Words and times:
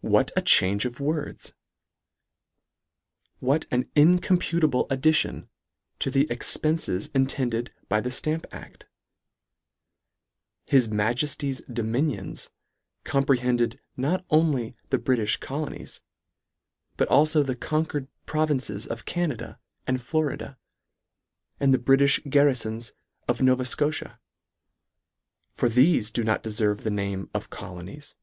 What 0.00 0.30
a 0.36 0.42
change 0.42 0.84
of 0.84 1.00
words! 1.00 1.52
What 3.40 3.66
an 3.72 3.86
incom 3.96 4.38
putable 4.38 4.86
addition 4.92 5.48
to 5.98 6.08
the 6.08 6.30
expences 6.30 7.08
intended 7.14 7.74
by 7.88 8.00
the 8.00 8.12
Stamp 8.12 8.46
a<fl!" 8.52 8.84
His 10.70 10.86
Majefty's 10.86 11.62
dominions" 11.62 12.48
comprehended 13.12 13.80
not 13.96 14.24
only 14.30 14.76
the 14.90 14.98
Britiih 14.98 15.40
colonies; 15.40 16.00
but 16.96 17.08
alfo 17.08 17.44
the 17.44 17.56
conquered 17.56 18.06
provinces 18.24 18.86
of 18.86 19.04
Canada 19.04 19.58
and 19.84 20.00
Florida, 20.00 20.56
and 21.58 21.74
the 21.74 21.78
Britiih 21.78 22.30
garrifons 22.30 22.92
of 23.26 23.42
Nova 23.42 23.64
Scotia; 23.64 24.20
for 25.54 25.68
thefe 25.68 26.12
do 26.12 26.22
not 26.22 26.44
deferve 26.44 26.82
the 26.84 26.90
name 26.90 27.28
of 27.34 27.50
colonies. 27.50 28.16